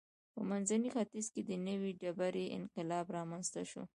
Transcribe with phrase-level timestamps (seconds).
[0.33, 3.83] په منځني ختیځ کې د نوې ډبرې انقلاب رامنځته شو.